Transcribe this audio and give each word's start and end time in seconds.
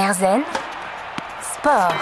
Erzen 0.00 0.44
Sport. 1.42 1.94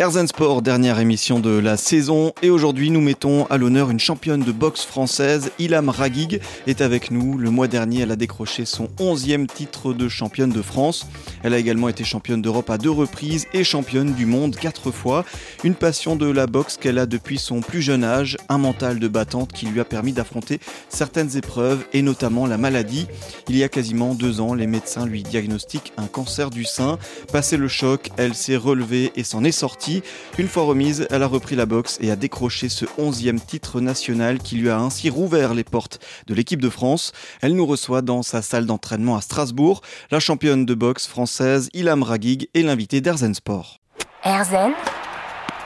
Erzen 0.00 0.26
Sport, 0.26 0.62
dernière 0.62 0.98
émission 0.98 1.40
de 1.40 1.50
la 1.50 1.76
saison. 1.76 2.32
Et 2.40 2.48
aujourd'hui, 2.48 2.88
nous 2.88 3.02
mettons 3.02 3.44
à 3.50 3.58
l'honneur 3.58 3.90
une 3.90 4.00
championne 4.00 4.40
de 4.40 4.50
boxe 4.50 4.82
française. 4.82 5.50
Ilham 5.58 5.90
Ragig 5.90 6.40
est 6.66 6.80
avec 6.80 7.10
nous. 7.10 7.36
Le 7.36 7.50
mois 7.50 7.68
dernier, 7.68 8.00
elle 8.00 8.10
a 8.10 8.16
décroché 8.16 8.64
son 8.64 8.86
11e 8.98 9.46
titre 9.46 9.92
de 9.92 10.08
championne 10.08 10.52
de 10.52 10.62
France. 10.62 11.06
Elle 11.42 11.52
a 11.52 11.58
également 11.58 11.90
été 11.90 12.02
championne 12.02 12.40
d'Europe 12.40 12.70
à 12.70 12.78
deux 12.78 12.90
reprises 12.90 13.46
et 13.52 13.62
championne 13.62 14.14
du 14.14 14.24
monde 14.24 14.56
quatre 14.56 14.90
fois. 14.90 15.26
Une 15.64 15.74
passion 15.74 16.16
de 16.16 16.30
la 16.30 16.46
boxe 16.46 16.78
qu'elle 16.78 16.98
a 16.98 17.04
depuis 17.04 17.36
son 17.36 17.60
plus 17.60 17.82
jeune 17.82 18.02
âge. 18.02 18.38
Un 18.48 18.56
mental 18.56 19.00
de 19.00 19.08
battante 19.08 19.52
qui 19.52 19.66
lui 19.66 19.80
a 19.80 19.84
permis 19.84 20.14
d'affronter 20.14 20.60
certaines 20.88 21.36
épreuves 21.36 21.84
et 21.92 22.00
notamment 22.00 22.46
la 22.46 22.56
maladie. 22.56 23.06
Il 23.50 23.56
y 23.58 23.64
a 23.64 23.68
quasiment 23.68 24.14
deux 24.14 24.40
ans, 24.40 24.54
les 24.54 24.66
médecins 24.66 25.04
lui 25.04 25.22
diagnostiquent 25.22 25.92
un 25.98 26.06
cancer 26.06 26.48
du 26.48 26.64
sein. 26.64 26.98
Passé 27.34 27.58
le 27.58 27.68
choc, 27.68 28.08
elle 28.16 28.34
s'est 28.34 28.56
relevée 28.56 29.12
et 29.14 29.24
s'en 29.24 29.44
est 29.44 29.52
sortie. 29.52 29.89
Une 30.38 30.48
fois 30.48 30.64
remise, 30.64 31.06
elle 31.10 31.22
a 31.22 31.26
repris 31.26 31.56
la 31.56 31.66
boxe 31.66 31.98
et 32.00 32.10
a 32.10 32.16
décroché 32.16 32.68
ce 32.68 32.84
11e 32.98 33.40
titre 33.44 33.80
national 33.80 34.38
qui 34.38 34.56
lui 34.56 34.70
a 34.70 34.78
ainsi 34.78 35.10
rouvert 35.10 35.54
les 35.54 35.64
portes 35.64 36.00
de 36.26 36.34
l'équipe 36.34 36.62
de 36.62 36.70
France. 36.70 37.12
Elle 37.40 37.54
nous 37.54 37.66
reçoit 37.66 38.02
dans 38.02 38.22
sa 38.22 38.42
salle 38.42 38.66
d'entraînement 38.66 39.16
à 39.16 39.20
Strasbourg. 39.20 39.82
La 40.10 40.20
championne 40.20 40.66
de 40.66 40.74
boxe 40.74 41.06
française 41.06 41.68
Ilham 41.74 42.02
Ragig 42.02 42.48
est 42.54 42.62
l'invitée 42.62 43.00
d'Erzen 43.00 43.34
Sport. 43.34 43.78
Erzen 44.24 44.72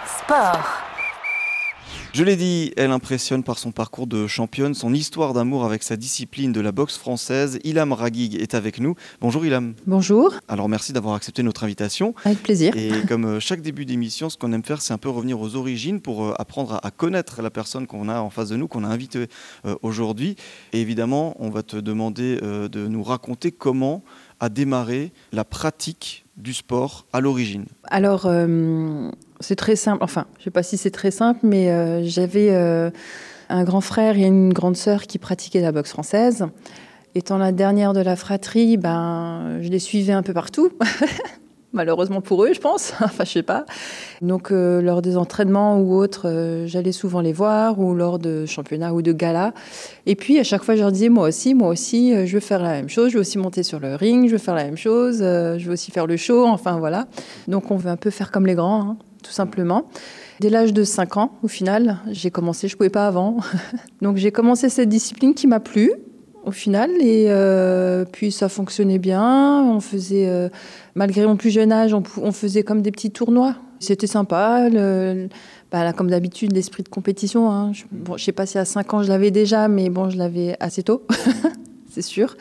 Sport. 0.07 0.84
Je 2.15 2.23
l'ai 2.23 2.37
dit, 2.37 2.73
elle 2.77 2.93
impressionne 2.93 3.43
par 3.43 3.59
son 3.59 3.73
parcours 3.73 4.07
de 4.07 4.29
championne, 4.29 4.73
son 4.75 4.95
histoire 4.95 5.33
d'amour 5.33 5.65
avec 5.65 5.83
sa 5.83 5.97
discipline 5.97 6.53
de 6.53 6.61
la 6.61 6.71
boxe 6.71 6.97
française. 6.97 7.59
Ilham 7.65 7.93
Ragig 7.93 8.37
est 8.37 8.55
avec 8.55 8.79
nous. 8.79 8.95
Bonjour 9.21 9.45
Ilham. 9.45 9.75
Bonjour. 9.89 10.33
Alors 10.47 10.69
merci 10.69 10.93
d'avoir 10.93 11.17
accepté 11.17 11.43
notre 11.43 11.65
invitation. 11.65 12.15
Avec 12.25 12.41
plaisir. 12.41 12.73
Et 12.77 13.05
comme 13.09 13.25
euh, 13.25 13.41
chaque 13.41 13.63
début 13.63 13.85
d'émission, 13.85 14.31
ce 14.31 14.37
qu'on 14.37 14.53
aime 14.53 14.63
faire, 14.63 14.81
c'est 14.81 14.93
un 14.95 14.99
peu 14.99 15.09
revenir 15.09 15.41
aux 15.41 15.57
origines 15.57 16.01
pour 16.01 16.27
euh, 16.27 16.35
apprendre 16.39 16.79
à 16.85 16.91
connaître 16.93 17.43
la 17.43 17.51
personne 17.51 17.89
qu'on 17.89 18.09
a 18.09 18.21
en 18.21 18.31
face 18.31 18.51
de 18.51 18.57
nous, 18.57 18.69
qu'on 18.69 18.85
a 18.85 18.89
invitée 18.89 19.27
euh, 19.67 19.75
aujourd'hui. 19.83 20.37
Et 20.73 20.81
évidemment, 20.81 21.35
on 21.41 21.51
va 21.51 21.65
te 21.65 21.77
demander 21.77 22.37
de 22.37 22.87
nous 22.87 23.03
raconter 23.03 23.51
comment 23.51 24.05
a 24.41 24.49
démarré 24.49 25.13
la 25.33 25.45
pratique 25.45 26.25
du 26.37 26.53
sport 26.53 27.07
à 27.13 27.21
l'origine. 27.21 27.67
Alors, 27.85 28.27
c'est 29.41 29.57
très 29.57 29.77
simple. 29.77 30.03
Enfin, 30.03 30.27
je 30.37 30.41
ne 30.41 30.45
sais 30.45 30.51
pas 30.51 30.63
si 30.63 30.77
c'est 30.77 30.91
très 30.91 31.11
simple, 31.11 31.41
mais 31.43 31.71
euh, 31.71 32.03
j'avais 32.05 32.51
euh, 32.51 32.91
un 33.49 33.65
grand 33.65 33.81
frère 33.81 34.17
et 34.17 34.23
une 34.23 34.53
grande 34.53 34.77
sœur 34.77 35.03
qui 35.03 35.19
pratiquaient 35.19 35.61
la 35.61 35.73
boxe 35.73 35.91
française. 35.91 36.47
Étant 37.15 37.39
la 37.39 37.53
dernière 37.53 37.93
de 37.93 38.01
la 38.01 38.17
fratrie, 38.17 38.77
ben, 38.77 39.61
je 39.61 39.69
les 39.69 39.79
suivais 39.79 40.13
un 40.13 40.23
peu 40.23 40.33
partout. 40.33 40.71
Malheureusement 41.75 42.23
pour 42.23 42.45
eux, 42.45 42.55
je 42.55 42.61
pense. 42.61 42.95
enfin, 43.01 43.25
je 43.25 43.33
sais 43.33 43.43
pas. 43.43 43.67
Donc, 44.23 44.51
euh, 44.51 44.81
lors 44.81 45.03
des 45.03 45.19
entraînements 45.19 45.79
ou 45.79 45.95
autres, 45.95 46.65
j'allais 46.67 46.93
souvent 46.93 47.21
les 47.21 47.33
voir, 47.33 47.79
ou 47.79 47.95
lors 47.95 48.19
de 48.19 48.47
championnats 48.47 48.95
ou 48.95 49.03
de 49.03 49.13
galas. 49.13 49.53
Et 50.07 50.15
puis, 50.15 50.39
à 50.39 50.45
chaque 50.45 50.65
fois, 50.65 50.77
je 50.77 50.81
leur 50.81 50.93
disais, 50.93 51.11
moi 51.11 51.29
aussi, 51.29 51.55
moi 51.55 51.69
aussi, 51.69 52.27
je 52.27 52.35
veux 52.35 52.41
faire 52.41 52.63
la 52.63 52.71
même 52.71 52.89
chose. 52.89 53.11
Je 53.11 53.15
veux 53.15 53.21
aussi 53.21 53.39
monter 53.39 53.63
sur 53.63 53.81
le 53.81 53.95
ring, 53.95 54.27
je 54.27 54.33
veux 54.33 54.39
faire 54.39 54.55
la 54.55 54.65
même 54.65 54.79
chose. 54.79 55.19
je 55.19 55.63
veux 55.65 55.73
aussi 55.73 55.91
faire 55.91 56.07
le 56.07 56.17
show. 56.17 56.47
Enfin, 56.47 56.79
voilà. 56.79 57.07
Donc, 57.49 57.71
on 57.71 57.77
veut 57.77 57.91
un 57.91 57.97
peu 57.97 58.11
faire 58.11 58.31
comme 58.31 58.47
les 58.47 58.55
grands. 58.55 58.81
Hein 58.81 58.97
tout 59.25 59.33
simplement. 59.33 59.89
Dès 60.39 60.51
l'âge 60.51 60.73
de 60.73 60.85
5 60.85 61.17
ans, 61.17 61.33
au 61.43 61.49
final, 61.49 61.99
j'ai 62.11 62.31
commencé, 62.31 62.69
je 62.69 62.77
pouvais 62.77 62.91
pas 62.91 63.07
avant. 63.07 63.39
Donc 64.03 64.17
j'ai 64.17 64.31
commencé 64.31 64.69
cette 64.69 64.89
discipline 64.89 65.35
qui 65.35 65.47
m'a 65.47 65.61
plu 65.61 65.93
au 66.45 66.51
final 66.51 66.91
et 67.01 67.27
euh, 67.29 68.05
puis 68.05 68.31
ça 68.31 68.49
fonctionnait 68.49 68.99
bien. 68.99 69.65
On 69.65 69.81
faisait, 69.81 70.29
euh, 70.29 70.49
malgré 70.95 71.27
mon 71.27 71.37
plus 71.37 71.51
jeune 71.51 71.73
âge, 71.73 71.95
on, 71.95 72.33
faisait 72.33 72.63
comme 72.63 72.83
des 72.83 72.91
petits 72.91 73.11
tournois. 73.11 73.57
C'était 73.81 74.07
sympa. 74.07 74.69
Bah, 75.71 75.93
comme 75.93 76.09
d'habitude, 76.09 76.53
l'esprit 76.53 76.83
de 76.83 76.89
compétition. 76.89 77.51
Hein. 77.51 77.73
Je, 77.73 78.23
sais 78.23 78.33
pas 78.33 78.47
si 78.47 78.59
à 78.59 78.65
5 78.65 78.95
ans 78.95 79.03
je 79.03 79.09
l'avais 79.09 79.31
déjà, 79.31 79.67
mais 79.69 79.91
bon, 79.91 80.09
je 80.09 80.17
l'avais 80.17 80.57
assez 80.61 80.85
tôt, 80.85 81.05
c'est 81.91 82.03
sûr. 82.03 82.37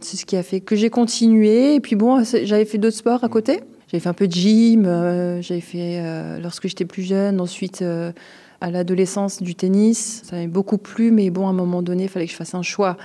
C'est 0.00 0.16
ce 0.16 0.24
qui 0.24 0.36
a 0.36 0.42
fait 0.42 0.60
que 0.60 0.76
j'ai 0.76 0.90
continué. 0.90 1.74
Et 1.74 1.80
puis 1.80 1.96
bon, 1.96 2.22
j'avais 2.22 2.64
fait 2.64 2.78
d'autres 2.78 2.96
sports 2.96 3.24
à 3.24 3.28
côté. 3.28 3.60
J'avais 3.88 4.00
fait 4.00 4.08
un 4.08 4.14
peu 4.14 4.28
de 4.28 4.32
gym, 4.32 4.84
euh, 4.86 5.40
j'avais 5.40 5.62
fait 5.62 5.98
euh, 5.98 6.38
lorsque 6.40 6.68
j'étais 6.68 6.84
plus 6.84 7.02
jeune, 7.02 7.40
ensuite 7.40 7.80
euh, 7.80 8.12
à 8.60 8.70
l'adolescence 8.70 9.42
du 9.42 9.54
tennis. 9.54 10.22
Ça 10.24 10.36
m'avait 10.36 10.46
beaucoup 10.46 10.76
plu, 10.76 11.10
mais 11.10 11.30
bon, 11.30 11.46
à 11.46 11.50
un 11.50 11.54
moment 11.54 11.82
donné, 11.82 12.04
il 12.04 12.08
fallait 12.08 12.26
que 12.26 12.32
je 12.32 12.36
fasse 12.36 12.54
un 12.54 12.62
choix. 12.62 12.98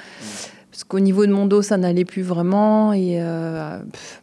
Parce 0.73 0.83
qu'au 0.83 0.99
niveau 0.99 1.27
de 1.27 1.31
mon 1.31 1.45
dos, 1.45 1.61
ça 1.61 1.77
n'allait 1.77 2.03
plus 2.03 2.23
vraiment. 2.23 2.93
Et 2.93 3.19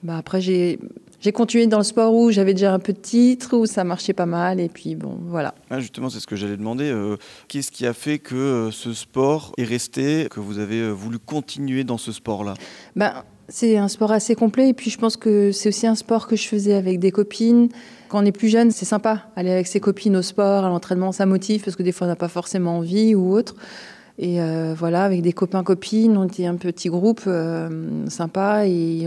bah, 0.02 0.16
après, 0.18 0.40
j'ai 0.40 0.80
j'ai 1.20 1.32
continué 1.32 1.66
dans 1.66 1.78
le 1.78 1.84
sport 1.84 2.14
où 2.14 2.30
j'avais 2.30 2.54
déjà 2.54 2.72
un 2.72 2.78
peu 2.78 2.92
de 2.92 2.98
titre, 2.98 3.56
où 3.56 3.66
ça 3.66 3.84
marchait 3.84 4.14
pas 4.14 4.26
mal, 4.26 4.58
et 4.58 4.68
puis 4.70 4.96
bon, 4.96 5.18
voilà. 5.26 5.54
Ah, 5.68 5.78
justement, 5.78 6.08
c'est 6.08 6.18
ce 6.18 6.26
que 6.26 6.34
j'allais 6.34 6.56
demander. 6.56 6.92
Qu'est-ce 7.46 7.70
qui 7.70 7.86
a 7.86 7.92
fait 7.92 8.18
que 8.18 8.70
ce 8.72 8.94
sport 8.94 9.52
est 9.58 9.64
resté, 9.64 10.28
que 10.30 10.40
vous 10.40 10.58
avez 10.58 10.90
voulu 10.90 11.18
continuer 11.18 11.84
dans 11.84 11.98
ce 11.98 12.10
sport-là? 12.10 12.54
Ben, 12.96 13.22
c'est 13.50 13.76
un 13.76 13.88
sport 13.88 14.12
assez 14.12 14.34
complet 14.34 14.70
et 14.70 14.74
puis 14.74 14.90
je 14.90 14.98
pense 14.98 15.16
que 15.16 15.52
c'est 15.52 15.68
aussi 15.68 15.86
un 15.86 15.94
sport 15.94 16.26
que 16.26 16.36
je 16.36 16.48
faisais 16.48 16.74
avec 16.74 16.98
des 16.98 17.10
copines. 17.10 17.68
Quand 18.08 18.22
on 18.22 18.24
est 18.24 18.32
plus 18.32 18.48
jeune, 18.48 18.70
c'est 18.70 18.84
sympa. 18.84 19.26
Aller 19.36 19.50
avec 19.50 19.66
ses 19.66 19.80
copines 19.80 20.16
au 20.16 20.22
sport, 20.22 20.64
à 20.64 20.68
l'entraînement, 20.68 21.12
ça 21.12 21.26
motive 21.26 21.62
parce 21.64 21.76
que 21.76 21.82
des 21.82 21.92
fois 21.92 22.06
on 22.06 22.10
n'a 22.10 22.16
pas 22.16 22.28
forcément 22.28 22.78
envie 22.78 23.14
ou 23.14 23.32
autre. 23.32 23.56
Et 24.19 24.41
euh, 24.41 24.75
voilà, 24.76 25.04
avec 25.04 25.22
des 25.22 25.32
copains, 25.32 25.62
copines, 25.62 26.16
on 26.16 26.25
était 26.25 26.47
un 26.47 26.56
petit 26.56 26.88
groupe 26.88 27.22
euh, 27.26 28.06
sympa 28.09 28.66
et 28.66 29.06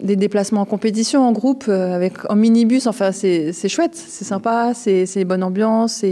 des 0.00 0.16
déplacements 0.16 0.60
en 0.62 0.64
compétition 0.64 1.26
en 1.26 1.32
groupe, 1.32 1.64
euh, 1.68 1.94
avec 1.94 2.30
en 2.30 2.36
minibus. 2.36 2.86
Enfin, 2.86 3.12
c'est 3.12 3.52
chouette, 3.68 3.96
c'est 3.96 4.24
sympa, 4.24 4.72
c'est 4.74 5.24
bonne 5.24 5.42
ambiance 5.42 6.04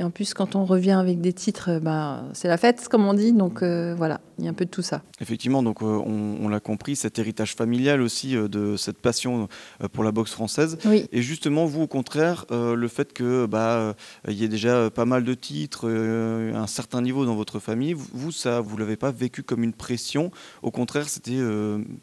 et 0.00 0.02
en 0.02 0.10
plus, 0.10 0.32
quand 0.32 0.56
on 0.56 0.64
revient 0.64 0.92
avec 0.92 1.20
des 1.20 1.34
titres, 1.34 1.78
bah, 1.78 2.24
c'est 2.32 2.48
la 2.48 2.56
fête, 2.56 2.88
comme 2.88 3.04
on 3.04 3.12
dit. 3.12 3.34
Donc 3.34 3.62
euh, 3.62 3.94
voilà, 3.94 4.22
il 4.38 4.46
y 4.46 4.48
a 4.48 4.50
un 4.50 4.54
peu 4.54 4.64
de 4.64 4.70
tout 4.70 4.80
ça. 4.80 5.02
Effectivement, 5.20 5.62
donc 5.62 5.82
euh, 5.82 5.84
on, 5.84 6.48
l'a 6.48 6.58
compris, 6.58 6.96
cet 6.96 7.18
héritage 7.18 7.54
familial 7.54 8.00
aussi 8.00 8.34
euh, 8.34 8.48
de 8.48 8.78
cette 8.78 8.96
passion 8.96 9.46
pour 9.92 10.02
la 10.02 10.10
boxe 10.10 10.32
française. 10.32 10.78
Oui. 10.86 11.04
Et 11.12 11.20
justement, 11.20 11.66
vous, 11.66 11.82
au 11.82 11.86
contraire, 11.86 12.46
le 12.50 12.88
fait 12.88 13.12
que 13.12 13.44
bah, 13.44 13.94
il 14.26 14.34
y 14.34 14.44
ait 14.44 14.48
déjà 14.48 14.88
pas 14.88 15.04
mal 15.04 15.22
de 15.22 15.34
titres, 15.34 15.90
un 15.90 16.66
certain 16.66 17.02
niveau 17.02 17.26
dans 17.26 17.34
votre 17.34 17.58
famille, 17.58 17.92
vous, 17.94 18.32
ça, 18.32 18.62
vous 18.62 18.78
l'avez 18.78 18.96
pas 18.96 19.10
vécu 19.10 19.42
comme 19.42 19.62
une 19.62 19.74
pression. 19.74 20.30
Au 20.62 20.70
contraire, 20.70 21.10
c'était 21.10 21.38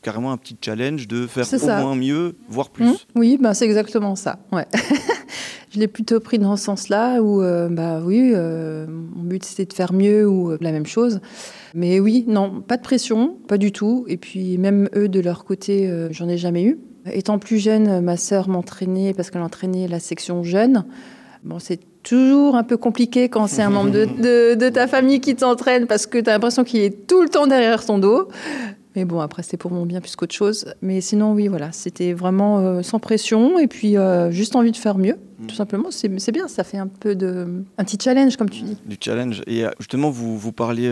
carrément 0.04 0.32
un 0.32 0.38
petit 0.38 0.58
challenge 0.64 1.08
de 1.08 1.26
faire 1.26 1.48
au 1.52 1.66
moins 1.66 1.96
mieux, 1.96 2.36
voire 2.48 2.70
plus. 2.70 2.86
Mmh. 2.86 2.98
oui, 3.16 3.38
bah, 3.42 3.56
c'est 3.56 3.66
exactement 3.66 4.16
ça. 4.16 4.38
Ouais. 4.52 4.68
Je 5.70 5.80
l'ai 5.80 5.88
plutôt 5.88 6.20
pris 6.20 6.40
dans 6.40 6.56
ce 6.56 6.64
sens-là, 6.64 7.22
où, 7.22 7.42
euh, 7.42 7.68
bah 7.70 8.02
oui, 8.04 8.32
euh, 8.34 8.86
mon 8.88 9.24
but 9.24 9.44
c'était 9.44 9.66
de 9.66 9.74
faire 9.74 9.92
mieux 9.92 10.26
ou 10.26 10.52
euh, 10.52 10.58
la 10.62 10.72
même 10.72 10.86
chose. 10.86 11.20
Mais 11.74 12.00
oui, 12.00 12.24
non, 12.28 12.62
pas 12.62 12.78
de 12.78 12.82
pression, 12.82 13.38
pas 13.48 13.58
du 13.58 13.74
tout. 13.74 14.06
Et 14.08 14.16
puis 14.18 14.58
même 14.58 14.90
eux, 14.96 15.10
de 15.10 15.20
leur 15.20 15.44
côté, 15.44 15.92
j'en 16.12 16.30
ai 16.30 16.38
jamais 16.38 16.64
eu. 16.64 16.80
Étant 17.12 17.38
plus 17.38 17.60
jeune, 17.60 18.02
ma 18.02 18.18
sœur 18.18 18.50
m'entraînait 18.50 19.14
parce 19.14 19.30
qu'elle 19.30 19.42
entraînait 19.42 19.88
la 19.88 20.00
section 20.00 20.44
jeune. 20.44 20.86
Bon, 21.44 21.60
c'est 21.60 21.80
toujours 22.04 22.56
un 22.56 22.64
peu 22.64 22.78
compliqué 22.78 23.28
quand 23.28 23.48
c'est 23.48 23.62
un 23.62 23.70
membre 23.70 23.92
de, 23.92 24.06
de, 24.56 24.70
ta 24.70 24.88
famille 24.88 25.20
qui 25.20 25.36
t'entraîne 25.36 25.88
parce 25.88 26.08
que 26.08 26.18
tu 26.18 26.30
as 26.30 26.34
l'impression 26.34 26.64
qu'il 26.64 26.80
est 26.80 27.06
tout 27.08 27.22
le 27.22 27.30
temps 27.30 27.48
derrière 27.48 27.86
ton 27.86 28.00
dos. 28.00 28.30
Mais 28.98 29.06
bon, 29.06 29.20
après, 29.20 29.44
c'était 29.44 29.58
pour 29.58 29.70
mon 29.70 29.86
bien 29.86 30.02
plus 30.02 30.16
qu'autre 30.16 30.34
chose. 30.34 30.74
Mais 30.82 31.02
sinon, 31.02 31.34
oui, 31.34 31.50
voilà, 31.50 31.72
c'était 31.72 32.14
vraiment 32.14 32.58
euh, 32.58 32.82
sans 32.82 32.98
pression 32.98 33.60
et 33.60 33.68
puis 33.68 33.96
euh, 33.96 34.32
juste 34.32 34.56
envie 34.56 34.72
de 34.72 34.76
faire 34.76 34.98
mieux. 34.98 35.20
Mm. 35.38 35.46
Tout 35.46 35.54
simplement, 35.54 35.90
c'est 35.92 36.32
bien, 36.32 36.48
ça 36.48 36.64
fait 36.64 36.80
un 36.80 36.88
peu 36.88 37.14
de. 37.14 37.64
un 37.78 37.84
petit 37.84 38.00
challenge, 38.04 38.38
comme 38.38 38.50
tu 38.50 38.64
dis. 38.64 38.76
Du 38.88 38.98
challenge. 39.00 39.44
Et 39.46 39.66
euh, 39.66 39.70
justement, 39.78 40.10
vous, 40.10 40.36
vous 40.36 40.52
parliez 40.52 40.92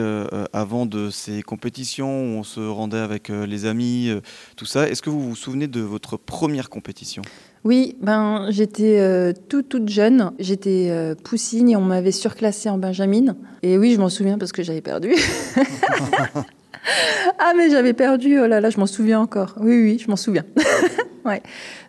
avant 0.54 0.86
de 0.86 1.10
ces 1.10 1.42
compétitions 1.42 2.08
où 2.08 2.38
on 2.38 2.44
se 2.44 2.60
rendait 2.60 3.00
avec 3.00 3.30
les 3.30 3.66
amis, 3.66 4.12
tout 4.56 4.68
ça. 4.68 4.88
Est-ce 4.88 5.02
que 5.02 5.10
vous 5.10 5.30
vous 5.30 5.36
souvenez 5.36 5.66
de 5.66 5.82
votre 5.82 6.16
première 6.16 6.70
compétition? 6.70 7.24
Oui, 7.64 7.98
ben, 8.00 8.46
j'étais 8.52 9.34
toute, 9.50 9.68
toute 9.68 9.90
jeune. 9.90 10.32
J'étais 10.38 11.16
poussine 11.24 11.70
et 11.70 11.76
on 11.76 11.82
m'avait 11.82 12.12
surclassée 12.12 12.70
en 12.70 12.78
Benjamin. 12.78 13.36
Et 13.64 13.80
oui, 13.80 13.96
je 13.96 14.00
m'en 14.00 14.10
souviens 14.10 14.38
parce 14.38 14.52
que 14.52 14.62
j'avais 14.62 14.82
perdu. 14.82 15.16
ah, 17.40 17.54
mais 17.56 17.70
j'avais 17.70 17.94
perdu, 17.94 18.40
oh 18.40 18.48
là 18.48 18.62
là, 18.62 18.70
je 18.70 18.80
m'en 18.80 18.86
souviens 18.86 19.20
encore. 19.20 19.56
Oui, 19.60 19.82
oui, 19.82 20.00
je 20.04 20.10
m'en 20.10 20.16
souviens. 20.16 20.44
ouais. 21.26 21.42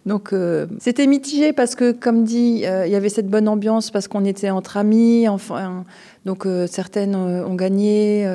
Donc, 0.05 0.33
euh, 0.33 0.67
c'était 0.79 1.07
mitigé 1.07 1.53
parce 1.53 1.75
que, 1.75 1.93
comme 1.93 2.25
dit, 2.25 2.63
euh, 2.65 2.87
il 2.87 2.93
y 2.93 2.95
avait 2.95 3.09
cette 3.09 3.29
bonne 3.29 3.49
ambiance 3.49 3.91
parce 3.91 4.09
qu'on 4.09 4.25
était 4.25 4.51
entre 4.51 4.77
amis. 4.77 5.29
Enfin, 5.29 5.85
donc, 6.25 6.47
euh, 6.47 6.67
certaines 6.67 7.15
ont 7.17 7.55
gagné. 7.55 8.27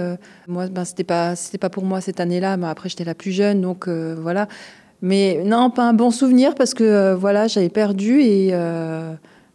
moi, 0.48 0.68
ben, 0.68 0.86
c'était 0.86 1.04
pas, 1.04 1.34
pas 1.60 1.70
pour 1.70 1.86
moi 1.86 2.02
cette 2.02 2.20
année-là, 2.20 2.58
mais 2.58 2.68
après, 2.68 2.90
j'étais 2.90 3.06
la 3.06 3.16
plus 3.16 3.32
jeune. 3.32 3.62
Donc, 3.62 3.88
voilà. 3.88 4.48
Mais 5.02 5.42
non, 5.44 5.72
pas 5.72 5.84
un 5.84 5.94
bon 5.94 6.12
souvenir 6.12 6.54
parce 6.56 6.74
que, 6.74 7.14
voilà, 7.14 7.48
j'avais 7.48 7.70
perdu 7.70 8.22
et 8.22 8.54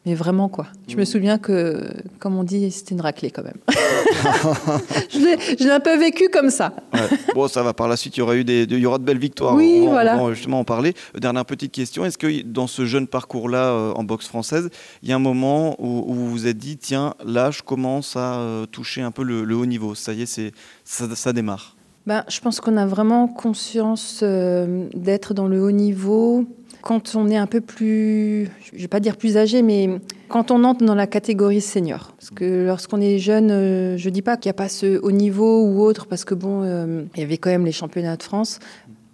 mais 0.06 0.14
vraiment 0.14 0.48
quoi. 0.48 0.66
Je 0.88 0.96
me 0.96 1.02
Mm. 1.02 1.04
souviens 1.04 1.38
que, 1.38 1.90
comme 2.20 2.36
on 2.36 2.44
dit, 2.44 2.70
c'était 2.70 2.94
une 2.94 3.00
raclée 3.00 3.30
quand 3.30 3.42
même. 3.42 3.58
je 5.10 5.64
l'ai 5.64 5.70
un 5.70 5.80
peu 5.80 5.96
vécu 5.98 6.28
comme 6.28 6.50
ça. 6.50 6.72
Ouais. 6.94 7.00
Bon, 7.34 7.48
ça 7.48 7.62
va. 7.62 7.72
Par 7.74 7.88
la 7.88 7.96
suite, 7.96 8.16
il 8.16 8.20
y 8.20 8.22
aura 8.22 8.36
eu 8.36 8.44
des, 8.44 8.62
il 8.62 8.78
y 8.78 8.86
aura 8.86 8.98
de 8.98 9.04
belles 9.04 9.18
victoires. 9.18 9.54
Oui, 9.54 9.80
on 9.82 9.90
voilà. 9.90 10.16
on 10.18 10.28
va 10.28 10.34
justement 10.34 10.60
en 10.60 10.64
parler. 10.64 10.94
Dernière 11.18 11.44
petite 11.44 11.72
question. 11.72 12.04
Est-ce 12.04 12.18
que 12.18 12.42
dans 12.42 12.66
ce 12.66 12.86
jeune 12.86 13.06
parcours-là 13.06 13.64
euh, 13.72 13.92
en 13.92 14.04
boxe 14.04 14.26
française, 14.28 14.70
il 15.02 15.08
y 15.08 15.12
a 15.12 15.16
un 15.16 15.20
moment 15.20 15.76
où, 15.78 16.04
où 16.06 16.14
vous 16.14 16.30
vous 16.30 16.46
êtes 16.46 16.58
dit, 16.58 16.76
tiens, 16.76 17.14
là, 17.24 17.50
je 17.50 17.62
commence 17.62 18.16
à 18.16 18.38
euh, 18.38 18.66
toucher 18.66 19.02
un 19.02 19.10
peu 19.10 19.22
le, 19.22 19.44
le 19.44 19.56
haut 19.56 19.66
niveau. 19.66 19.94
Ça 19.94 20.12
y 20.12 20.22
est, 20.22 20.26
c'est, 20.26 20.52
ça, 20.84 21.06
ça 21.14 21.32
démarre. 21.32 21.76
Ben, 22.06 22.22
je 22.28 22.38
pense 22.40 22.60
qu'on 22.60 22.76
a 22.76 22.86
vraiment 22.86 23.26
conscience 23.26 24.20
euh, 24.22 24.86
d'être 24.94 25.34
dans 25.34 25.48
le 25.48 25.60
haut 25.60 25.72
niveau 25.72 26.44
quand 26.86 27.16
on 27.16 27.28
est 27.30 27.36
un 27.36 27.48
peu 27.48 27.60
plus, 27.60 28.48
je 28.72 28.80
vais 28.80 28.86
pas 28.86 29.00
dire 29.00 29.16
plus 29.16 29.36
âgé, 29.36 29.60
mais 29.60 29.90
quand 30.28 30.52
on 30.52 30.62
entre 30.62 30.84
dans 30.84 30.94
la 30.94 31.08
catégorie 31.08 31.60
senior. 31.60 32.14
Parce 32.16 32.30
que 32.30 32.64
lorsqu'on 32.64 33.00
est 33.00 33.18
jeune, 33.18 33.50
euh, 33.50 33.96
je 33.96 34.08
dis 34.08 34.22
pas 34.22 34.36
qu'il 34.36 34.48
n'y 34.48 34.54
a 34.54 34.54
pas 34.54 34.68
ce 34.68 35.00
haut 35.00 35.10
niveau 35.10 35.64
ou 35.64 35.82
autre, 35.82 36.06
parce 36.06 36.24
que 36.24 36.36
bon, 36.36 36.62
euh, 36.62 37.02
il 37.16 37.20
y 37.22 37.24
avait 37.24 37.38
quand 37.38 37.50
même 37.50 37.64
les 37.64 37.72
championnats 37.72 38.16
de 38.16 38.22
France. 38.22 38.60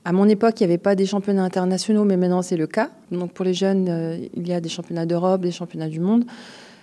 À 0.05 0.13
mon 0.13 0.29
époque, 0.29 0.61
il 0.61 0.65
n'y 0.65 0.71
avait 0.71 0.77
pas 0.77 0.95
des 0.95 1.07
championnats 1.07 1.45
internationaux, 1.45 2.05
mais 2.05 2.19
maintenant 2.19 2.43
c'est 2.43 2.59
le 2.59 2.67
cas. 2.67 2.91
Donc 3.11 3.33
pour 3.33 3.47
les 3.47 3.55
jeunes, 3.55 3.89
euh, 3.89 4.19
il 4.35 4.47
y 4.47 4.53
a 4.53 4.61
des 4.61 4.69
championnats 4.69 5.07
d'Europe, 5.07 5.41
des 5.41 5.51
championnats 5.51 5.89
du 5.89 6.01
monde. 6.01 6.27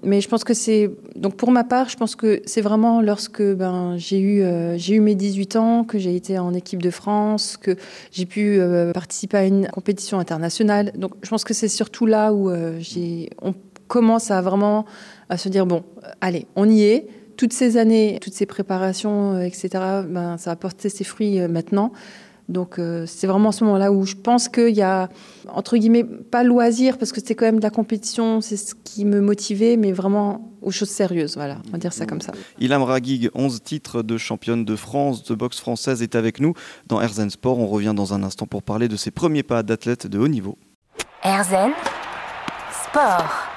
Mais 0.03 0.21
je 0.21 0.29
pense 0.29 0.43
que 0.43 0.53
c'est 0.53 0.89
donc 1.15 1.35
pour 1.35 1.51
ma 1.51 1.63
part, 1.63 1.89
je 1.89 1.97
pense 1.97 2.15
que 2.15 2.41
c'est 2.45 2.61
vraiment 2.61 3.01
lorsque 3.01 3.41
ben 3.41 3.95
j'ai 3.97 4.19
eu 4.19 4.41
euh, 4.41 4.77
j'ai 4.77 4.95
eu 4.95 4.99
mes 5.01 5.15
18 5.15 5.55
ans 5.57 5.83
que 5.83 5.97
j'ai 5.97 6.15
été 6.15 6.39
en 6.39 6.53
équipe 6.53 6.81
de 6.81 6.89
France, 6.89 7.57
que 7.57 7.75
j'ai 8.11 8.25
pu 8.25 8.59
euh, 8.59 8.93
participer 8.93 9.37
à 9.37 9.45
une 9.45 9.67
compétition 9.67 10.19
internationale. 10.19 10.91
Donc 10.95 11.13
je 11.21 11.29
pense 11.29 11.43
que 11.43 11.53
c'est 11.53 11.67
surtout 11.67 12.05
là 12.05 12.33
où 12.33 12.49
euh, 12.49 12.77
j'ai 12.79 13.29
on 13.41 13.53
commence 13.87 14.31
à 14.31 14.41
vraiment 14.41 14.85
à 15.29 15.37
se 15.37 15.49
dire 15.49 15.65
bon, 15.65 15.83
allez, 16.21 16.45
on 16.55 16.69
y 16.69 16.83
est. 16.83 17.07
Toutes 17.35 17.53
ces 17.53 17.77
années, 17.77 18.19
toutes 18.21 18.33
ces 18.33 18.45
préparations, 18.45 19.39
etc. 19.39 19.69
Ben 20.07 20.37
ça 20.37 20.51
a 20.51 20.55
porté 20.57 20.89
ses 20.89 21.05
fruits 21.05 21.39
maintenant. 21.47 21.93
Donc 22.49 22.79
euh, 22.79 23.05
c'est 23.05 23.27
vraiment 23.27 23.51
ce 23.51 23.63
moment-là 23.63 23.91
où 23.91 24.05
je 24.05 24.15
pense 24.15 24.49
qu'il 24.49 24.75
y 24.75 24.81
a, 24.81 25.07
entre 25.47 25.77
guillemets, 25.77 26.03
pas 26.03 26.43
loisir, 26.43 26.97
parce 26.97 27.11
que 27.11 27.21
c'était 27.21 27.35
quand 27.35 27.45
même 27.45 27.59
de 27.59 27.63
la 27.63 27.69
compétition, 27.69 28.41
c'est 28.41 28.57
ce 28.57 28.73
qui 28.73 29.05
me 29.05 29.21
motivait, 29.21 29.77
mais 29.77 29.91
vraiment 29.91 30.51
aux 30.61 30.71
choses 30.71 30.89
sérieuses, 30.89 31.35
voilà, 31.35 31.57
on 31.67 31.71
va 31.71 31.77
dire 31.77 31.93
ça 31.93 32.05
comme 32.05 32.21
ça. 32.21 32.33
Ilham 32.59 32.81
Ragig, 32.81 33.29
11 33.35 33.61
titres 33.63 34.01
de 34.01 34.17
championne 34.17 34.65
de 34.65 34.75
France 34.75 35.23
de 35.23 35.35
boxe 35.35 35.59
française, 35.59 36.01
est 36.01 36.15
avec 36.15 36.39
nous 36.39 36.53
dans 36.87 36.99
Herzen 36.99 37.29
Sport. 37.29 37.59
On 37.59 37.67
revient 37.67 37.93
dans 37.95 38.13
un 38.13 38.23
instant 38.23 38.47
pour 38.47 38.63
parler 38.63 38.87
de 38.87 38.97
ses 38.97 39.11
premiers 39.11 39.43
pas 39.43 39.61
d'athlète 39.61 40.07
de 40.07 40.17
haut 40.17 40.27
niveau. 40.27 40.57
Erzen 41.23 41.71
Sport. 42.71 43.48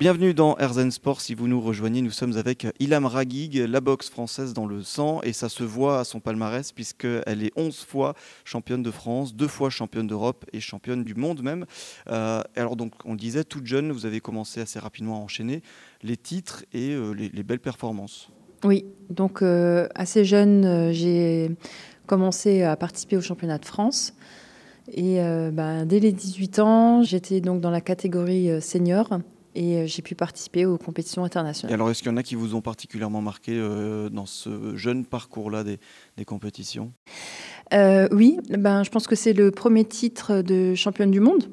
Bienvenue 0.00 0.32
dans 0.32 0.56
Herzen 0.56 0.90
Sport. 0.90 1.20
Si 1.20 1.34
vous 1.34 1.46
nous 1.46 1.60
rejoignez, 1.60 2.00
nous 2.00 2.10
sommes 2.10 2.38
avec 2.38 2.66
Ilham 2.78 3.04
Ragig, 3.04 3.58
la 3.58 3.82
boxe 3.82 4.08
française 4.08 4.54
dans 4.54 4.64
le 4.64 4.82
sang, 4.82 5.20
et 5.24 5.34
ça 5.34 5.50
se 5.50 5.62
voit 5.62 6.00
à 6.00 6.04
son 6.04 6.20
palmarès 6.20 6.72
puisqu'elle 6.72 7.44
est 7.44 7.52
11 7.54 7.84
fois 7.84 8.14
championne 8.46 8.82
de 8.82 8.90
France, 8.90 9.34
deux 9.34 9.46
fois 9.46 9.68
championne 9.68 10.06
d'Europe 10.06 10.46
et 10.54 10.60
championne 10.60 11.04
du 11.04 11.14
monde 11.14 11.42
même. 11.42 11.66
Euh, 12.08 12.40
alors 12.56 12.76
donc, 12.76 12.94
on 13.04 13.12
le 13.12 13.18
disait, 13.18 13.44
toute 13.44 13.66
jeune, 13.66 13.92
vous 13.92 14.06
avez 14.06 14.20
commencé 14.20 14.62
assez 14.62 14.78
rapidement 14.78 15.16
à 15.16 15.18
enchaîner 15.18 15.60
les 16.02 16.16
titres 16.16 16.64
et 16.72 16.94
euh, 16.94 17.12
les, 17.12 17.28
les 17.28 17.42
belles 17.42 17.60
performances. 17.60 18.30
Oui, 18.64 18.86
donc 19.10 19.42
euh, 19.42 19.86
assez 19.94 20.24
jeune, 20.24 20.92
j'ai 20.94 21.50
commencé 22.06 22.62
à 22.62 22.74
participer 22.74 23.18
au 23.18 23.20
championnat 23.20 23.58
de 23.58 23.66
France. 23.66 24.14
Et 24.94 25.18
ben, 25.52 25.84
dès 25.84 26.00
les 26.00 26.10
18 26.10 26.58
ans, 26.58 27.02
j'étais 27.02 27.42
donc 27.42 27.60
dans 27.60 27.70
la 27.70 27.82
catégorie 27.82 28.62
senior 28.62 29.20
et 29.54 29.76
euh, 29.76 29.86
j'ai 29.86 30.02
pu 30.02 30.14
participer 30.14 30.66
aux 30.66 30.78
compétitions 30.78 31.22
Et 31.22 31.26
internationales. 31.26 31.74
alors, 31.74 31.90
est-ce 31.90 32.02
qu'il 32.02 32.10
y 32.10 32.14
en 32.14 32.16
a 32.16 32.22
qui 32.22 32.34
vous 32.34 32.54
ont 32.54 32.60
particulièrement 32.60 33.20
marqué 33.20 33.52
euh, 33.54 34.08
dans 34.08 34.26
ce 34.26 34.76
jeune 34.76 35.04
parcours-là 35.04 35.64
des, 35.64 35.78
des 36.16 36.24
compétitions? 36.24 36.92
Euh, 37.72 38.08
oui, 38.12 38.38
ben, 38.50 38.82
je 38.84 38.90
pense 38.90 39.06
que 39.06 39.16
c'est 39.16 39.32
le 39.32 39.50
premier 39.50 39.84
titre 39.84 40.42
de 40.42 40.74
championne 40.74 41.10
du 41.10 41.20
monde. 41.20 41.44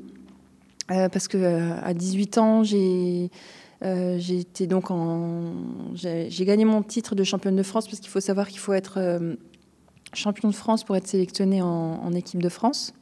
Euh, 0.89 1.09
parce 1.09 1.27
que 1.27 1.38
à 1.83 1.94
18 1.94 2.38
ans, 2.38 2.63
j'ai 2.63 3.29
donc 4.61 4.89
en 4.89 5.53
j'ai 5.93 6.45
gagné 6.45 6.65
mon 6.65 6.81
titre 6.81 7.13
de 7.13 7.23
championne 7.23 7.55
de 7.55 7.63
France 7.63 7.88
parce 7.88 8.00
qu'il 8.00 8.09
faut 8.09 8.21
savoir 8.21 8.47
qu'il 8.47 8.59
faut 8.59 8.73
être 8.73 9.19
champion 10.13 10.47
de 10.47 10.55
France 10.55 10.85
pour 10.85 10.95
être 10.95 11.07
sélectionné 11.07 11.61
en, 11.61 11.67
en 11.67 12.13
équipe 12.13 12.41
de 12.41 12.50
France 12.50 12.93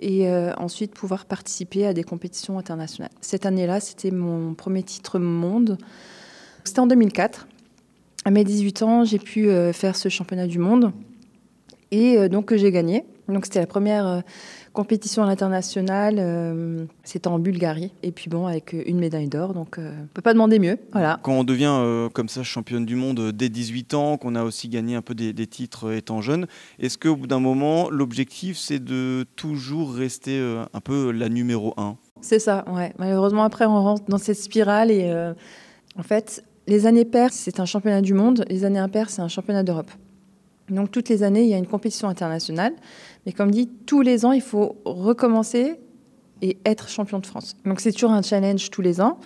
et 0.00 0.28
euh, 0.28 0.52
ensuite 0.56 0.94
pouvoir 0.94 1.26
participer 1.26 1.86
à 1.86 1.92
des 1.92 2.04
compétitions 2.04 2.58
internationales. 2.58 3.10
Cette 3.20 3.46
année-là, 3.46 3.80
c'était 3.80 4.10
mon 4.10 4.54
premier 4.54 4.82
titre 4.82 5.18
monde. 5.18 5.78
C'était 6.64 6.80
en 6.80 6.86
2004. 6.86 7.46
À 8.24 8.30
mes 8.30 8.44
18 8.44 8.82
ans, 8.82 9.04
j'ai 9.04 9.18
pu 9.18 9.48
euh, 9.48 9.72
faire 9.72 9.96
ce 9.96 10.08
championnat 10.08 10.46
du 10.46 10.58
monde 10.58 10.92
et 11.90 12.18
euh, 12.18 12.28
donc 12.28 12.46
que 12.46 12.56
j'ai 12.56 12.70
gagné. 12.70 13.04
Donc 13.28 13.44
c'était 13.44 13.60
la 13.60 13.66
première 13.66 14.22
compétition 14.72 15.22
à 15.22 15.26
l'international, 15.26 16.16
euh, 16.18 16.84
c'était 17.04 17.28
en 17.28 17.38
Bulgarie 17.38 17.92
et 18.02 18.10
puis 18.12 18.28
bon 18.30 18.46
avec 18.46 18.74
euh, 18.74 18.82
une 18.86 18.98
médaille 18.98 19.28
d'or, 19.28 19.54
donc 19.54 19.78
euh, 19.78 19.92
on 20.02 20.06
peut 20.14 20.22
pas 20.22 20.32
demander 20.32 20.58
mieux. 20.58 20.78
Voilà. 20.92 21.20
Quand 21.22 21.32
on 21.32 21.44
devient 21.44 21.70
euh, 21.70 22.08
comme 22.08 22.28
ça 22.28 22.42
championne 22.42 22.86
du 22.86 22.96
monde 22.96 23.20
euh, 23.20 23.32
dès 23.32 23.48
18 23.48 23.94
ans, 23.94 24.16
qu'on 24.16 24.34
a 24.34 24.42
aussi 24.44 24.68
gagné 24.68 24.94
un 24.94 25.02
peu 25.02 25.14
des, 25.14 25.32
des 25.32 25.46
titres 25.46 25.88
euh, 25.88 25.96
étant 25.96 26.20
jeune, 26.20 26.46
est-ce 26.78 26.98
qu'au 26.98 27.16
bout 27.16 27.26
d'un 27.26 27.40
moment, 27.40 27.90
l'objectif 27.90 28.56
c'est 28.56 28.82
de 28.82 29.24
toujours 29.36 29.94
rester 29.94 30.38
euh, 30.38 30.64
un 30.72 30.80
peu 30.80 31.10
la 31.12 31.28
numéro 31.28 31.74
1 31.76 31.96
C'est 32.20 32.38
ça, 32.38 32.64
ouais. 32.72 32.92
Malheureusement 32.98 33.44
après 33.44 33.66
on 33.66 33.82
rentre 33.82 34.04
dans 34.08 34.18
cette 34.18 34.38
spirale 34.38 34.90
et 34.90 35.04
euh, 35.10 35.34
en 35.98 36.02
fait 36.02 36.44
les 36.66 36.86
années 36.86 37.04
paires 37.04 37.32
c'est 37.32 37.60
un 37.60 37.66
championnat 37.66 38.00
du 38.00 38.14
monde, 38.14 38.44
les 38.48 38.64
années 38.64 38.78
impaires 38.78 39.10
c'est 39.10 39.22
un 39.22 39.28
championnat 39.28 39.62
d'Europe. 39.64 39.90
Donc 40.68 40.90
toutes 40.90 41.08
les 41.08 41.22
années 41.22 41.42
il 41.42 41.48
y 41.48 41.54
a 41.54 41.58
une 41.58 41.66
compétition 41.66 42.08
internationale, 42.08 42.72
mais 43.26 43.32
comme 43.32 43.50
dit 43.50 43.68
tous 43.86 44.00
les 44.00 44.24
ans 44.24 44.32
il 44.32 44.42
faut 44.42 44.76
recommencer 44.84 45.80
et 46.40 46.58
être 46.64 46.88
champion 46.88 47.18
de 47.18 47.26
France. 47.26 47.56
Donc 47.64 47.80
c'est 47.80 47.92
toujours 47.92 48.12
un 48.12 48.22
challenge 48.22 48.70
tous 48.70 48.82
les 48.82 49.00
ans. 49.00 49.18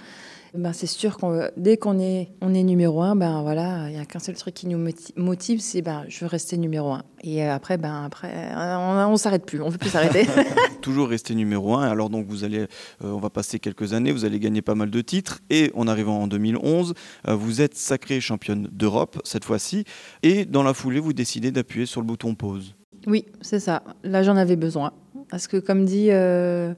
Ben, 0.57 0.73
c'est 0.73 0.87
sûr 0.87 1.17
que 1.19 1.51
dès 1.57 1.77
qu'on 1.77 1.99
est, 1.99 2.31
on 2.41 2.55
est 2.55 2.63
numéro 2.63 3.03
un, 3.03 3.17
ben 3.17 3.43
voilà, 3.43 3.89
il 3.89 3.95
n'y 3.95 4.01
a 4.01 4.05
qu'un 4.05 4.19
seul 4.19 4.35
truc 4.37 4.55
qui 4.55 4.67
nous 4.67 4.79
moti- 4.79 5.13
motive, 5.17 5.61
c'est 5.61 5.83
ben 5.83 6.05
je 6.09 6.21
veux 6.21 6.27
rester 6.27 6.57
numéro 6.57 6.93
un. 6.93 7.03
Et 7.23 7.45
euh, 7.45 7.53
après, 7.55 7.77
ben 7.79 8.05
après, 8.05 8.33
on, 8.55 9.13
on 9.13 9.17
s'arrête 9.17 9.45
plus, 9.45 9.61
on 9.63 9.67
ne 9.67 9.71
veut 9.71 9.79
plus 9.79 9.91
s'arrêter. 9.91 10.27
Toujours 10.81 11.09
rester 11.09 11.35
numéro 11.35 11.75
1. 11.75 11.83
Alors 11.89 12.11
donc 12.11 12.27
vous 12.27 12.45
allez, 12.45 12.61
euh, 12.61 12.67
on 13.03 13.19
va 13.19 13.31
passer 13.31 13.59
quelques 13.59 13.93
années, 13.93 14.13
vous 14.13 14.25
allez 14.25 14.39
gagner 14.39 14.63
pas 14.63 14.75
mal 14.75 14.91
de 14.91 15.01
titres 15.01 15.41
et 15.51 15.73
en 15.75 15.89
arrivant 15.89 16.23
en 16.23 16.27
2011, 16.27 16.95
euh, 17.29 17.35
vous 17.35 17.61
êtes 17.61 17.75
sacrée 17.77 18.21
championne 18.21 18.69
d'Europe 18.73 19.21
cette 19.25 19.45
fois-ci 19.45 19.85
et 20.23 20.45
dans 20.45 20.63
la 20.63 20.75
foulée 20.75 21.01
vous 21.01 21.13
décidez 21.13 21.51
d'appuyer 21.51 21.87
sur 21.87 22.01
le 22.01 22.07
bouton 22.07 22.35
pause. 22.35 22.75
Oui, 23.07 23.25
c'est 23.41 23.61
ça. 23.61 23.83
Là, 24.03 24.23
j'en 24.23 24.37
avais 24.37 24.57
besoin. 24.57 24.93
Parce 25.29 25.47
que, 25.49 25.57
comme 25.57 25.85
dit, 25.85 26.09
euh, 26.11 26.73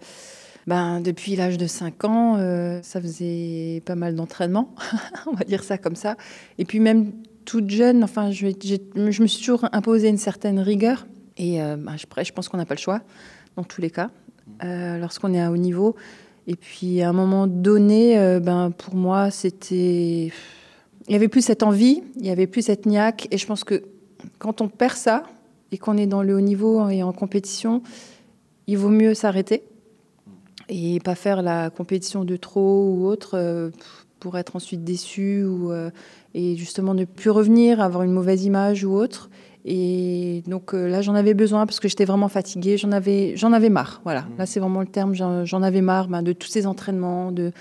ben, 0.69 1.01
depuis 1.01 1.35
l'âge 1.35 1.57
de 1.57 1.67
5 1.67 2.05
ans, 2.05 2.37
euh, 2.37 2.81
ça 2.83 3.01
faisait 3.01 3.83
pas 3.87 3.95
mal 3.95 4.15
d'entraînement, 4.15 4.75
on 5.27 5.33
va 5.33 5.45
dire 5.45 5.65
ça 5.65 5.79
comme 5.79 5.97
ça. 5.97 6.17
Et 6.59 6.67
puis, 6.67 6.79
même 6.79 7.13
toute 7.47 7.71
jeune, 7.71 8.05
enfin, 8.05 8.31
je, 8.31 8.45
me 8.95 9.27
suis 9.27 9.39
toujours 9.39 9.67
imposé 9.73 10.09
une 10.09 10.19
certaine 10.19 10.61
rigueur. 10.61 11.07
Et 11.39 11.63
euh, 11.63 11.77
ben, 11.77 11.97
je 11.97 12.33
pense 12.33 12.51
qu'on 12.51 12.59
n'a 12.59 12.67
pas 12.67 12.75
le 12.75 12.81
choix, 12.81 13.01
dans 13.57 13.65
tous 13.65 13.81
les 13.81 13.91
cas, 13.91 14.11
euh, 14.63 14.99
lorsqu'on 14.99 15.33
est 15.33 15.41
à 15.41 15.51
haut 15.51 15.57
niveau. 15.57 15.97
Et 16.47 16.55
puis, 16.55 17.01
à 17.01 17.09
un 17.09 17.15
moment 17.15 17.47
donné, 17.47 18.19
euh, 18.19 18.39
ben, 18.39 18.71
pour 18.71 18.95
moi, 18.95 19.31
c'était. 19.31 20.27
Il 21.07 21.13
n'y 21.13 21.15
avait 21.15 21.29
plus 21.29 21.41
cette 21.41 21.63
envie, 21.63 22.03
il 22.17 22.23
n'y 22.23 22.31
avait 22.31 22.47
plus 22.47 22.61
cette 22.61 22.85
niaque. 22.85 23.27
Et 23.31 23.39
je 23.39 23.47
pense 23.47 23.65
que 23.65 23.85
quand 24.39 24.61
on 24.61 24.69
perd 24.69 24.97
ça, 24.97 25.23
et 25.73 25.79
qu'on 25.79 25.97
est 25.97 26.07
dans 26.07 26.23
le 26.23 26.35
haut 26.35 26.43
niveau 26.43 26.91
et 26.91 27.03
en 27.03 27.15
compétition, 27.15 27.83
il 28.67 28.77
vaut 28.77 28.91
mieux 28.91 29.15
s'arrêter 29.15 29.63
et 30.69 31.01
pas 31.01 31.15
faire 31.15 31.43
la 31.43 31.71
compétition 31.71 32.25
de 32.25 32.37
trop 32.37 32.91
ou 32.91 33.07
autre 33.07 33.33
euh, 33.35 33.71
pour 34.21 34.37
être 34.39 34.57
ensuite 34.57 34.85
déçu 34.85 35.45
ou 35.45 35.73
euh, 35.73 35.91
et 36.35 36.57
justement 36.57 36.95
ne 36.95 37.05
plus 37.05 37.31
revenir, 37.31 37.81
avoir 37.81 38.03
une 38.03 38.13
mauvaise 38.13 38.45
image 38.45 38.85
ou 38.85 38.93
autre. 38.93 39.31
Et 39.65 40.43
donc 40.47 40.73
euh, 40.73 40.89
là, 40.89 41.03
j'en 41.03 41.15
avais 41.15 41.35
besoin 41.35 41.67
parce 41.67 41.81
que 41.81 41.89
j'étais 41.89 42.05
vraiment 42.05 42.29
fatiguée. 42.29 42.79
J'en 42.79 42.93
avais, 42.93 43.37
j'en 43.37 43.53
avais 43.53 43.69
marre. 43.69 44.01
Voilà, 44.05 44.25
là 44.39 44.47
c'est 44.47 44.61
vraiment 44.61 44.81
le 44.81 44.87
terme. 44.87 45.15
J'en, 45.15 45.45
j'en 45.45 45.63
avais 45.63 45.83
marre 45.83 46.09
ben, 46.09 46.23
de 46.23 46.33
tous 46.33 46.49
ces 46.49 46.67
entraînements, 46.67 47.33
de 47.33 47.53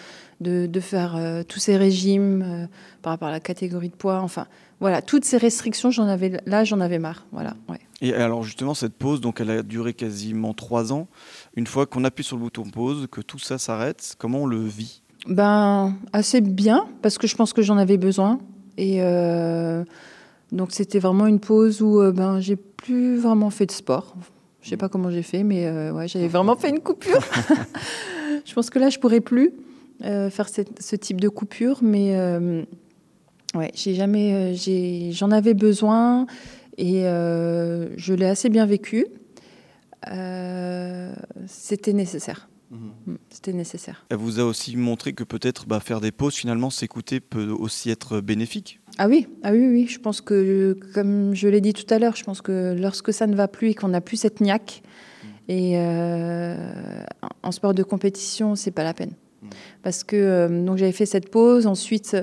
de, 0.42 0.68
de 0.68 0.80
faire 0.80 1.16
euh, 1.16 1.44
tous 1.44 1.60
ces 1.60 1.78
régimes 1.78 2.44
euh, 2.46 2.68
par 3.02 3.12
rapport 3.12 3.28
à 3.28 3.32
la 3.32 3.40
catégorie 3.40 3.90
de 3.90 3.96
poids. 3.96 4.20
Enfin, 4.22 4.48
voilà, 4.80 5.02
toutes 5.02 5.26
ces 5.26 5.38
restrictions, 5.38 5.92
j'en 5.92 6.08
avais 6.08 6.40
là, 6.46 6.64
j'en 6.64 6.80
avais 6.80 7.00
marre. 7.00 7.26
Voilà, 7.32 7.56
ouais. 7.70 7.80
Et 8.02 8.14
alors 8.14 8.44
justement 8.44 8.76
cette 8.76 8.94
pause, 8.94 9.22
donc 9.22 9.42
elle 9.42 9.50
a 9.50 9.64
duré 9.64 9.94
quasiment 9.94 10.54
trois 10.54 10.94
ans. 10.94 11.08
Une 11.58 11.66
fois 11.66 11.88
qu'on 11.88 12.04
appuie 12.04 12.24
sur 12.24 12.38
le 12.38 12.44
bouton 12.44 12.66
pause, 12.70 13.08
que 13.12 13.20
tout 13.20 13.40
ça 13.40 13.58
s'arrête, 13.58 14.14
comment 14.20 14.44
on 14.44 14.46
le 14.46 14.62
vit? 14.62 15.02
Ben, 15.28 15.96
assez 16.14 16.40
bien, 16.40 16.86
parce 17.02 17.18
que 17.18 17.26
je 17.26 17.36
pense 17.36 17.52
que 17.52 17.64
j'en 17.64 17.78
avais 17.78 17.98
besoin. 17.98 18.38
Et 18.78 18.98
euh, 19.00 19.84
donc, 20.52 20.72
c'était 20.72 21.00
vraiment 21.00 21.26
une 21.26 21.40
pause 21.40 21.82
où 21.82 22.00
euh, 22.00 22.12
ben, 22.12 22.40
j'ai 22.40 22.58
plus 22.58 23.18
vraiment 23.18 23.50
fait 23.50 23.66
de 23.66 23.72
sport. 23.72 24.16
Je 24.62 24.70
sais 24.70 24.78
pas 24.78 24.88
comment 24.88 25.10
j'ai 25.10 25.24
fait, 25.24 25.42
mais 25.42 25.66
euh, 25.66 25.92
ouais, 25.94 26.08
j'avais 26.08 26.28
vraiment 26.28 26.56
fait 26.56 26.70
une 26.70 26.80
coupure. 26.80 27.22
je 28.46 28.54
pense 28.54 28.70
que 28.70 28.78
là, 28.78 28.92
je 28.92 29.00
pourrais 29.00 29.20
plus. 29.20 29.52
faire 30.00 30.48
ce 30.50 30.96
type 30.96 31.20
de 31.20 31.28
coupure, 31.28 31.80
mais 31.82 32.16
ouais, 33.56 33.72
j'ai 33.74 33.96
jamais, 33.96 34.54
j'en 35.12 35.32
avais 35.32 35.56
besoin 35.56 36.28
et 36.78 37.02
je 37.02 38.14
l'ai 38.14 38.28
assez 38.28 38.50
bien 38.50 38.68
vécu. 38.68 39.08
C'était 41.48 41.94
nécessaire. 41.94 42.48
Mhm. 42.72 42.92
Mm, 43.06 43.18
c'était 43.30 43.54
nécessaire. 43.54 44.06
Elle 44.10 44.18
vous 44.18 44.40
a 44.40 44.44
aussi 44.44 44.76
montré 44.76 45.14
que 45.14 45.24
peut-être 45.24 45.68
bah, 45.68 45.80
faire 45.80 46.02
des 46.02 46.12
pauses, 46.12 46.36
finalement, 46.36 46.70
s'écouter 46.70 47.20
peut 47.20 47.48
aussi 47.48 47.90
être 47.90 48.20
bénéfique 48.20 48.80
Ah 48.98 49.08
oui, 49.08 49.28
ah 49.44 49.52
oui, 49.52 49.68
oui. 49.68 49.88
Je 49.88 50.00
pense 50.00 50.22
que, 50.22 50.78
comme 50.94 51.34
je 51.34 51.48
l'ai 51.48 51.62
dit 51.62 51.74
tout 51.74 51.92
à 51.94 52.00
l'heure, 52.00 52.16
je 52.16 52.24
pense 52.24 52.42
que 52.42 52.76
lorsque 52.78 53.14
ça 53.14 53.28
ne 53.28 53.36
va 53.36 53.48
plus 53.48 53.70
et 53.70 53.74
qu'on 53.74 53.90
n'a 53.90 54.02
plus 54.02 54.18
cette 54.18 54.42
niaque, 54.42 54.84
mhm. 55.24 55.30
et 55.50 55.74
euh, 55.78 57.04
en 57.44 57.52
sport 57.52 57.74
de 57.74 57.84
compétition, 57.84 58.56
c'est 58.56 58.72
pas 58.72 58.84
la 58.84 58.94
peine. 58.94 59.14
Mhm. 59.42 59.50
Parce 59.84 60.04
que 60.04 60.16
euh, 60.16 60.66
donc 60.66 60.78
j'avais 60.78 60.92
fait 60.92 61.06
cette 61.06 61.30
pause, 61.30 61.68
ensuite. 61.68 62.18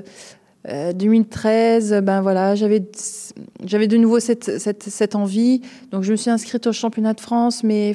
2013, 0.67 1.93
euh, 1.93 2.01
ben 2.01 2.21
voilà, 2.21 2.55
j'avais 2.55 2.79
de 2.79 3.97
nouveau 3.97 4.19
cette, 4.19 4.59
cette, 4.59 4.83
cette, 4.83 5.15
envie. 5.15 5.61
Donc 5.91 6.03
je 6.03 6.11
me 6.11 6.15
suis 6.15 6.31
inscrite 6.31 6.65
au 6.67 6.71
championnat 6.71 7.13
de 7.13 7.21
France, 7.21 7.63
mais 7.63 7.93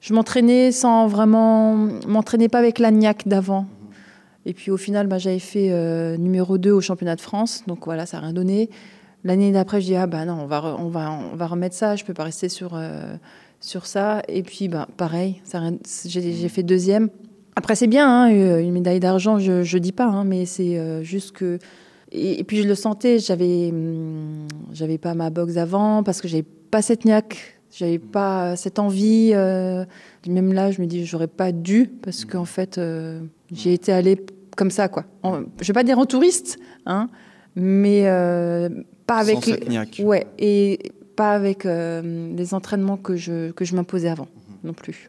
je 0.00 0.14
m'entraînais 0.14 0.72
sans 0.72 1.06
vraiment 1.06 1.74
m'entraîner 2.06 2.48
pas 2.48 2.58
avec 2.58 2.78
l'agnac 2.78 3.28
d'avant. 3.28 3.66
Et 4.46 4.54
puis 4.54 4.70
au 4.70 4.76
final, 4.76 5.06
bah, 5.06 5.18
j'avais 5.18 5.38
fait 5.38 5.68
euh, 5.70 6.16
numéro 6.16 6.58
2 6.58 6.72
au 6.72 6.80
championnat 6.80 7.16
de 7.16 7.20
France, 7.20 7.62
donc 7.66 7.84
voilà, 7.84 8.06
ça 8.06 8.18
n'a 8.18 8.24
rien 8.24 8.32
donné. 8.32 8.70
L'année 9.24 9.52
d'après, 9.52 9.80
je 9.80 9.86
dis 9.86 9.94
ah 9.94 10.06
bah 10.06 10.24
non, 10.24 10.38
on 10.42 10.46
va 10.46 10.76
on 10.80 10.88
va 10.88 11.12
on 11.32 11.36
va 11.36 11.46
remettre 11.46 11.76
ça, 11.76 11.94
je 11.94 12.04
peux 12.04 12.14
pas 12.14 12.24
rester 12.24 12.48
sur 12.48 12.72
euh, 12.74 13.14
sur 13.60 13.86
ça. 13.86 14.22
Et 14.28 14.42
puis 14.42 14.68
bah 14.68 14.88
pareil, 14.96 15.40
j'ai 16.06 16.48
fait 16.48 16.62
deuxième. 16.62 17.08
Après 17.54 17.76
c'est 17.76 17.86
bien, 17.86 18.08
hein, 18.08 18.58
une 18.58 18.72
médaille 18.72 18.98
d'argent, 18.98 19.38
je 19.38 19.62
je 19.62 19.78
dis 19.78 19.92
pas, 19.92 20.06
hein, 20.06 20.24
mais 20.24 20.46
c'est 20.46 21.04
juste 21.04 21.32
que 21.32 21.58
et, 22.12 22.44
puis 22.44 22.62
je 22.62 22.68
le 22.68 22.74
sentais, 22.74 23.18
j'avais 23.18 23.70
hum, 23.70 24.46
j'avais 24.72 24.98
pas 24.98 25.14
ma 25.14 25.30
boxe 25.30 25.56
avant 25.56 26.02
parce 26.02 26.20
que 26.20 26.28
j'avais 26.28 26.44
pas 26.70 26.82
cette 26.82 27.04
niaque 27.04 27.58
j'avais 27.72 27.98
pas 27.98 28.54
cette 28.56 28.78
envie. 28.78 29.30
Euh, 29.34 29.84
même 30.28 30.52
là, 30.52 30.70
je 30.70 30.80
me 30.80 30.86
dis, 30.86 31.06
j'aurais 31.06 31.26
pas 31.26 31.52
dû 31.52 31.90
parce 32.02 32.24
qu'en 32.24 32.44
fait, 32.44 32.78
euh, 32.78 33.20
j'ai 33.50 33.72
été 33.72 33.92
allée 33.92 34.24
comme 34.56 34.70
ça, 34.70 34.88
quoi. 34.88 35.04
je 35.24 35.66
vais 35.66 35.72
pas 35.72 35.84
dire 35.84 35.98
en 35.98 36.06
touriste, 36.06 36.58
hein, 36.86 37.08
mais 37.56 38.02
euh, 38.06 38.68
pas 39.06 39.16
avec. 39.16 39.44
Sans 39.44 40.04
ouais, 40.04 40.26
et 40.38 40.78
pas 41.16 41.32
avec 41.32 41.64
les 41.64 42.54
entraînements 42.54 42.96
que 42.96 43.16
je 43.16 43.50
que 43.50 43.64
je 43.64 43.76
m'imposais 43.76 44.08
avant 44.08 44.28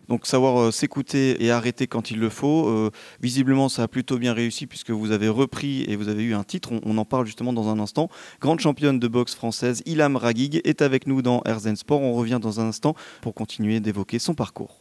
Donc 0.09 0.25
savoir 0.25 0.59
euh, 0.59 0.71
s'écouter 0.71 1.43
et 1.43 1.51
arrêter 1.51 1.87
quand 1.87 2.11
il 2.11 2.19
le 2.19 2.29
faut. 2.29 2.67
Euh, 2.67 2.91
visiblement, 3.21 3.69
ça 3.69 3.83
a 3.83 3.87
plutôt 3.87 4.17
bien 4.17 4.33
réussi 4.33 4.67
puisque 4.67 4.91
vous 4.91 5.11
avez 5.11 5.29
repris 5.29 5.83
et 5.83 5.95
vous 5.95 6.09
avez 6.09 6.23
eu 6.23 6.33
un 6.33 6.43
titre. 6.43 6.71
On, 6.83 6.97
en 6.97 7.05
parle 7.05 7.25
justement 7.25 7.53
dans 7.53 7.69
un 7.69 7.79
instant. 7.79 8.09
Grande 8.41 8.59
championne 8.59 8.99
de 8.99 9.07
boxe 9.07 9.35
française, 9.35 9.81
Ilham 9.85 10.15
Ragig 10.15 10.61
est 10.63 10.81
avec 10.81 11.07
nous 11.07 11.21
dans 11.21 11.41
Herzen 11.45 11.75
Sport. 11.75 12.01
On 12.01 12.13
revient 12.13 12.39
dans 12.41 12.59
un 12.59 12.67
instant 12.67 12.95
pour 13.21 13.33
continuer 13.33 13.79
d'évoquer 13.79 14.19
son 14.19 14.33
parcours. 14.33 14.71